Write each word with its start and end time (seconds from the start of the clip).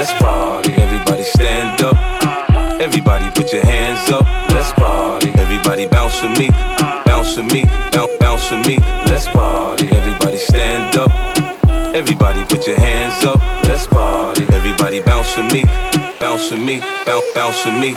let's 0.00 0.12
party. 0.22 0.72
Everybody 0.80 1.22
stand 1.22 1.82
up. 1.82 1.96
Everybody 2.80 3.30
put 3.32 3.52
your 3.52 3.64
hands 3.66 4.10
up. 4.10 4.24
Let's 4.48 4.72
party. 4.72 5.28
Everybody 5.44 5.86
bounce 5.88 6.22
with 6.22 6.38
me. 6.38 6.48
Bounce 7.04 7.36
with 7.36 7.52
me. 7.52 7.64
Bounce, 7.92 8.16
bounce 8.18 8.50
with 8.50 8.66
me. 8.66 8.76
Let's 9.10 9.28
party. 9.28 9.88
Everybody 9.92 10.38
stand 10.38 10.96
up. 10.96 11.12
Everybody 11.94 12.44
put 12.44 12.66
your 12.66 12.80
hands 12.80 13.22
up. 13.24 13.40
Let's 13.68 13.86
party. 13.86 14.44
Everybody 14.58 15.00
bounce 15.02 15.36
with 15.36 15.52
me. 15.52 15.64
Bounce 16.18 16.50
with 16.50 16.62
me. 16.62 16.80
Bounce, 17.04 17.26
bounce 17.34 17.66
with 17.66 17.78
me. 17.78 17.94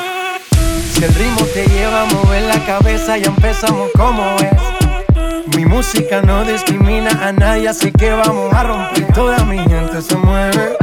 Si 0.91 1.05
el 1.05 1.13
ritmo 1.16 1.45
te 1.53 1.66
lleva 1.67 2.02
a 2.02 2.05
mover 2.13 2.44
la 2.44 2.59
cabeza, 2.66 3.17
ya 3.17 3.27
empezamos 3.27 3.89
como 3.95 4.23
es. 4.39 5.55
Mi 5.55 5.66
música 5.66 6.22
no 6.22 6.44
discrimina 6.44 7.11
a 7.25 7.31
nadie, 7.31 7.70
así 7.70 7.91
que 7.94 8.11
vamos 8.11 8.53
a 8.53 8.63
romper. 8.63 9.13
Toda 9.13 9.45
mi 9.45 9.59
gente 9.59 10.02
se 10.02 10.17
mueve. 10.17 10.83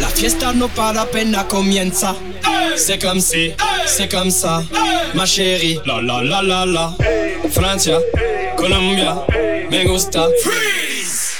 La 0.00 0.08
fiesta 0.08 0.52
no 0.52 0.68
para 0.68 1.02
apenas 1.02 1.44
comienza. 1.44 2.14
C'est 2.76 3.00
comme 3.00 3.20
si, 3.20 3.52
c'est 3.86 4.10
comme 4.10 4.30
ça, 4.30 4.62
ma 5.14 5.24
chérie. 5.26 5.80
La 5.86 6.00
la 6.00 6.22
la 6.22 6.42
la 6.42 6.66
la. 6.66 6.94
Francia, 7.50 7.98
Colombia, 8.56 9.16
me 9.70 9.84
gusta. 9.84 10.28
Freeze. 10.42 11.36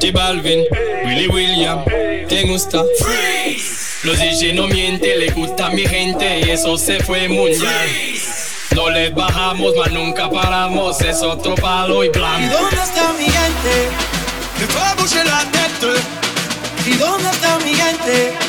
J 0.00 0.12
Balvin, 0.12 0.64
Willy 1.04 1.28
William, 1.28 1.84
te 2.28 2.42
gusta. 2.46 2.82
Freeze. 3.00 4.04
Los 4.04 4.18
DJ 4.18 4.52
no 4.54 4.66
mienten, 4.66 5.18
le 5.18 5.30
gusta 5.30 5.66
a 5.66 5.70
mi 5.70 5.86
gente 5.86 6.40
y 6.40 6.50
eso 6.50 6.76
se 6.76 7.02
fue 7.02 7.28
mundial. 7.28 7.88
No 8.74 8.90
les 8.90 9.14
bajamos, 9.14 9.72
mas 9.78 9.92
nunca 9.92 10.28
paramos, 10.28 11.00
es 11.00 11.22
otro 11.22 11.54
palo 11.54 12.04
y 12.04 12.08
blanco. 12.10 12.44
¿Y 12.44 12.48
dónde 12.48 12.76
está 12.76 13.12
mi 13.14 13.24
gente? 13.24 13.88
Me 14.58 14.66
fue 14.66 14.82
a. 14.82 15.53
¿Y 16.86 16.92
dónde 16.96 17.30
está 17.30 17.58
mi 17.60 17.74
gente? 17.74 18.43